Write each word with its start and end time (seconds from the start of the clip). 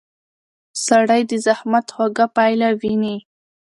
سړی 0.85 1.21
د 1.29 1.31
زحمت 1.45 1.85
خوږه 1.95 2.25
پایله 2.35 2.69
ویني 2.81 3.17